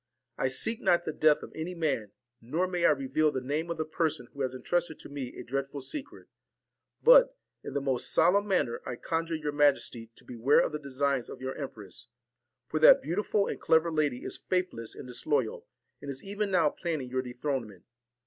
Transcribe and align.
I 0.35 0.47
seek 0.47 0.81
not 0.81 1.05
the 1.05 1.13
death 1.13 1.43
of 1.43 1.51
any 1.53 1.75
man, 1.75 2.09
nor 2.41 2.67
may 2.67 2.85
I 2.85 2.89
reveal 2.89 3.31
the 3.31 3.39
name 3.39 3.69
of 3.69 3.77
the 3.77 3.85
person 3.85 4.27
who 4.33 4.41
has 4.41 4.55
intrusted 4.55 4.97
to 5.01 5.09
me 5.09 5.37
a 5.37 5.43
dreadful 5.43 5.79
secret; 5.79 6.27
but, 7.03 7.37
in 7.63 7.75
the 7.75 7.81
most 7.81 8.11
solemn 8.11 8.47
manner, 8.47 8.81
I 8.83 8.95
conjure 8.95 9.35
your 9.35 9.51
majesty 9.51 10.09
to 10.15 10.25
beware 10.25 10.61
of 10.61 10.71
the 10.71 10.79
designs 10.79 11.29
of 11.29 11.39
your 11.39 11.53
empress; 11.53 12.07
for 12.67 12.79
that 12.79 13.03
beautiful 13.03 13.45
and 13.45 13.61
clever 13.61 13.91
lady 13.91 14.23
is 14.23 14.37
faithless 14.39 14.95
and 14.95 15.05
disloyal, 15.05 15.67
and 16.01 16.09
is 16.09 16.23
even 16.23 16.49
now 16.49 16.69
planning 16.71 17.11
your 17.11 17.21
dethronement. 17.21 17.83